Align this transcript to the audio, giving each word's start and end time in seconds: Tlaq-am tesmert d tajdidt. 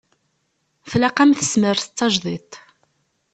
Tlaq-am 0.91 1.31
tesmert 1.33 1.83
d 1.91 1.93
tajdidt. 1.97 2.51